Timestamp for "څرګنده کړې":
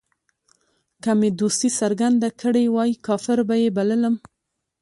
1.79-2.65